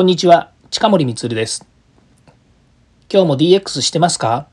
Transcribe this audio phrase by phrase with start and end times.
[0.00, 1.68] こんにちは、近森光です。
[3.12, 4.46] 今日も DX してますか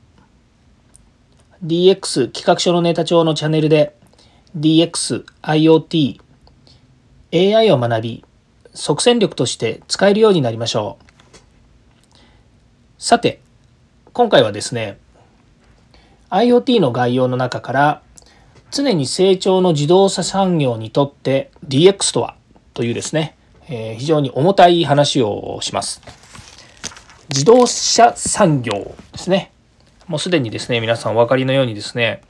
[1.64, 3.96] ?DX 企画書のネタ帳のチャンネルで
[4.58, 6.20] DX、IoT、
[7.32, 8.24] AI を学び、
[8.74, 12.12] 即戦力として使えるようになりましょう。
[12.98, 13.40] さて、
[14.12, 14.98] 今回はですね、
[16.28, 18.02] IoT の概要の中から
[18.70, 22.36] 常に成長の自動車産業にとって DX とは？
[22.74, 23.37] というですね、
[23.68, 26.00] えー非常に重たい話をします。
[27.28, 29.52] 自動車産業ですね。
[30.06, 32.22] もうすでにですね、皆さんお分かりのようにですね、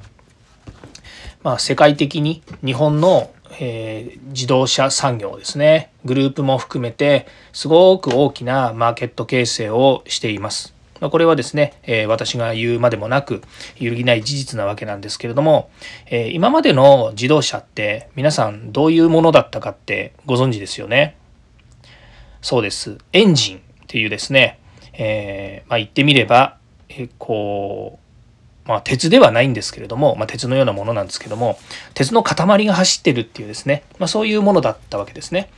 [1.45, 10.75] まあ、世界的に日本の、えー自動車産業ですね、グループも含めて、すごく大きなマーケット形成をしています。
[11.01, 13.43] まこれはですね、え私が言うまでもなく、
[13.79, 15.71] 揺るぎない事実なわけなんですけれども、
[16.11, 21.17] え今までの自動車って皆さんどういうものだったかってご存知ですよね。
[22.49, 22.97] そうです。
[23.13, 24.59] エンジンっていうですね、
[24.95, 26.57] えーまあ、言ってみれば、
[26.89, 27.99] えーこ
[28.65, 31.59] う、まあ、鉄ではないんですけれども、まあ、鉄のようなものなんですけども、
[31.93, 35.51] 鉄の塊が走ってるっていうですね、ま、そういうものだったわけですね。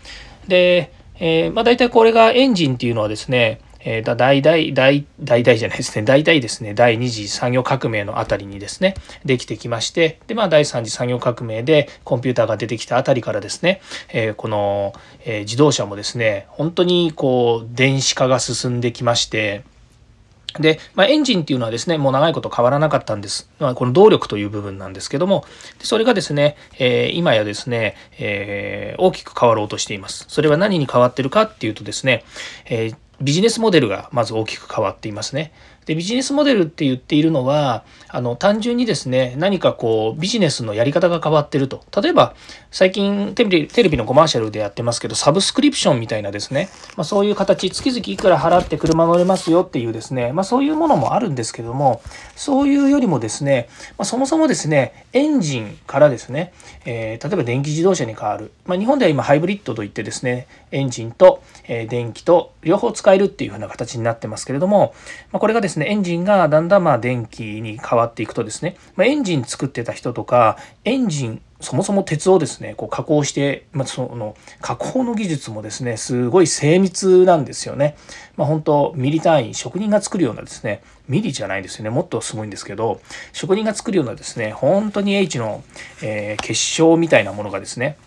[0.48, 13.80] で、えまあ、大体これがエンジンっていうのはですね、えーだ大体大大体じゃないですね大体ですね第二次産業革命のあたりにですねできてきましてでまあ第三次産業革命でコンピューターが出てきたあたりからですね、
[14.12, 14.92] えーこの、
[15.24, 19.64] えー自動車もですね本当にこう電子化が進んできまして
[20.58, 23.48] で、まあ、エンジンっていうのはですね、もう長いこと変わらなかったんです。
[23.60, 25.44] まあ、この動力という部分なんですけども、
[25.80, 30.24] それがですね、えー今やですね、えー大きく変わろうとしています。
[30.28, 32.24] それは何に変わってるかっていうとですね、
[32.66, 35.52] えービジネスモデルがまず大きく変わっていますね。
[35.86, 41.82] でビジネスモデルって言っているのはあの単純にですね何かこうビジネスのやり方が変わってると。
[42.00, 42.34] 例えば
[42.70, 52.00] 最近テレビテレビのコマーシャルでやってますけどサブスクリプションみたいなですね、まあ、そういう形月々いくら払って車乗れますよっていうですね、まあ、そういうものもあるんですけども
[52.36, 56.52] そういうよりもですね、まあ、そもそもですねエンジンからですね、
[56.84, 64.94] えー例えば電気自動車に変わる、まあ、日本では今ハイブリッドといってですねエンジンと、えー電気と両方使えるっていう風な形になってますけれども、
[65.32, 77.96] まあ、これがですねですねエンジンがだんだんまあ電気に変わっていくとですね、まあ、エンジン作ってた人とかエンジンそもそも鉄をですねこう加工して、まあ、その加工の技術もですねすごい精密なんですよね。
[78.36, 83.00] まあ、本当ミリ単位職人が作るようなですねミリじゃないですよねもっとすごいんですけど
[83.32, 85.62] 職人が作るようなですね本当に H の、
[86.02, 87.98] えー結晶みたいなものがですね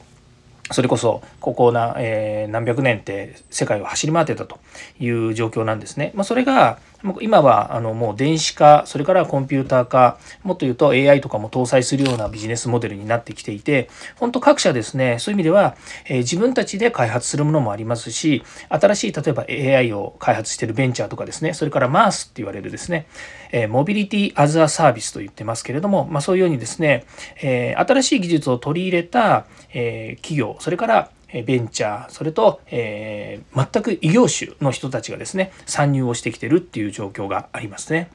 [0.72, 4.59] それこそここな、えー何百年って世界を走り回ってたと
[5.00, 6.12] いう状況なんですね。
[6.16, 6.80] まあ、それが
[7.21, 15.75] 今はあのもう電子化それからコンピューター化もっと言うと AI とかも搭載するようなビジネスモデルになってきていて本当各社ですねそういう意味では、
[16.07, 23.07] え自分たちで開発するものもありますし新しい例えば AI を開発しているベンチャーとかですねそれから MaaS って言われるですね、
[23.51, 27.05] えーモビリティアズアサービスと言ってますけれども、まあ、そういうようにですね、
[27.41, 31.09] え新しい技術を取り入れた、え企業それから
[31.41, 38.11] ベンチャーそれと、えー全く異業種の人たちがですね参入をしてきてるっていう状況がありますね。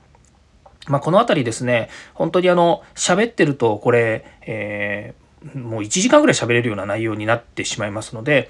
[0.86, 8.48] まあ、この辺りですね本当にあの喋ってるとこれ、えーもう1時間ぐらい喋れるような内容になってしまいますので、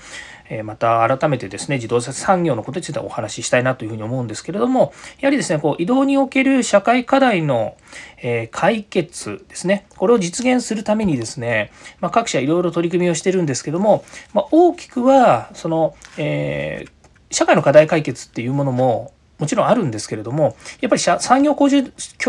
[0.50, 7.76] えまた改めてですね自動車産業のことについてはお話ししたいなというふうに思うんですけれどもやはりですねこう移動における社会課題の、
[8.22, 11.70] え解決ですねこれを実現するためにですね、
[12.00, 14.04] まあ、各社いろいろ取り組みをしてるんですけども、
[14.34, 16.98] まあ、大きくはその、えー
[17.30, 21.82] 社会の課題解決っていうものももちろんあるんですけれどもやっぱり産業構造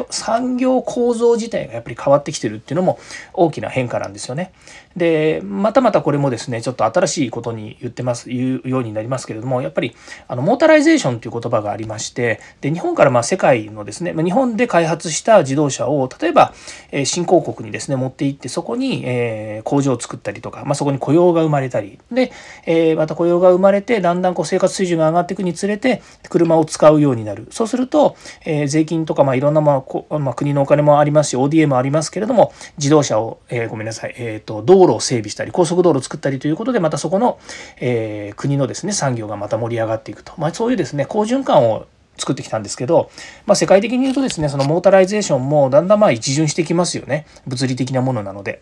[0.10, 3.00] 産業構造自体がやっぱり変わってきてるっていうのも
[3.34, 4.52] 大きな変化なんですよね。
[4.96, 9.96] でまたまたこれもですねちょっと新しいことに言ってます言うようになりますけれどもやっぱり
[10.28, 16.54] あのモータライゼーションという言葉がありましてで日本からまあ世界のですね日本で開発した自動車を例えば、
[16.92, 22.32] えー新興国にですね持って行ってそこに、えー工場を作ったりとか、まあ、そこに雇用が生まれたりで、
[22.66, 27.48] えーまた雇用が生まれてだんだんこう生活水準が上がっていくにつれて車を使うようになる。
[27.52, 28.16] そうすると、
[28.46, 37.40] えー税金とかまあいろんな、まあこまあ、国のお金もありますし ODA もありますけれども自動車を、えーごめんなさい、えー、と道路を整備したり高速道路を作ったりということでまたそこの、
[37.80, 41.88] えー国のですね産業がまた盛り上がっていくと、まあ、そういうですね好循環を
[42.18, 43.10] 作ってきたんですけど、
[43.46, 47.26] まあ、世界的に言うとですねそのモータライゼーションもだんだんまあ一巡してきますよね。
[47.48, 48.62] 物理的なものなので。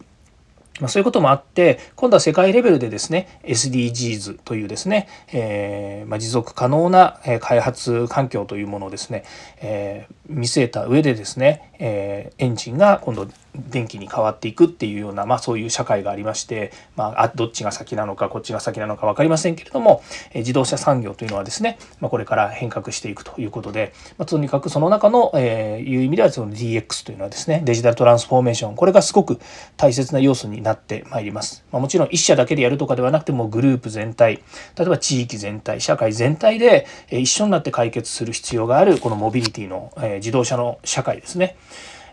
[0.80, 9.24] ま、そういうこともあって今度は世界レベルでですね SDGs というですね、えーまあ、持続可能な開発環境というものをですね、
[9.62, 13.28] えー見据えた上でですねえー、エンジンが今度
[13.70, 29.40] 電気に変わっていくっていうような、まあ、そういう社会がありまして、まあ、どっちが先なのかこっちが先なのか分かりませんけれども、え、自動車産業というのはですね、まあ、これから変革していくということで、まあ、とにかくその中の、えー、いう意味ではその DX というのはですねデジタルトランスフォーメーションこれがすごく
[29.76, 31.66] 大切な要素になってまいります。
[31.72, 34.42] まあ、もちろん1社だけでやるとかではなくてもグループ全体
[34.78, 41.56] 例えば地域全体社会全体で、一緒になって解決する必要があるこのモビリティの、えー、自動車の社会ですね。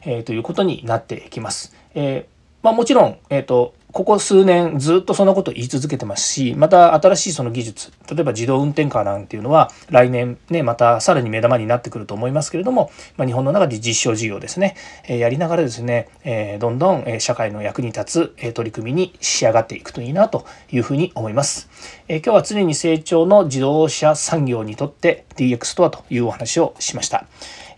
[0.05, 1.75] えー、ということになってきます。
[1.95, 2.27] え、
[2.63, 14.75] まあ、もちろん、えーと、ここ数年ずっとそのこと言い続けてますしまた新しいその技術例えば自動運転カーなんていうのは来年ねまたさらに目玉になってくると思いますけれども、まあ、日本の中で実証事業ですね、
[15.09, 21.69] え、やりながらですね、え、どんどん社会の役に立つ取り組みに仕上がっていくといいなというふうに思います。
[22.09, 27.27] え、今日は常に成長の自動車産業にとって DX とはというお話をしました。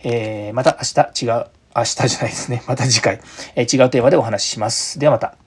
[0.03, 2.63] え、また明日違う明日じゃないですね。
[2.67, 3.19] また次回、
[3.55, 4.97] え違うテーマでお話しします。
[4.97, 5.46] ではまた。